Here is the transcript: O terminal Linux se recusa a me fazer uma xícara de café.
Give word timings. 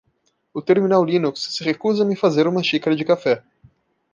O 0.51 0.63
terminal 0.63 1.05
Linux 1.05 1.53
se 1.55 1.63
recusa 1.63 2.01
a 2.03 2.05
me 2.07 2.15
fazer 2.15 2.47
uma 2.47 2.63
xícara 2.63 2.95
de 2.95 3.05
café. 3.05 3.43